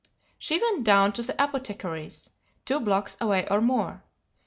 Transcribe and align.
She 0.39 0.57
went 0.59 0.83
down 0.83 1.13
to 1.13 1.21
the 1.21 1.33
apothecary's, 1.35 2.31
two 2.65 2.79
blocks 2.79 3.15
away 3.21 3.47
or 3.51 3.61
more. 3.61 4.01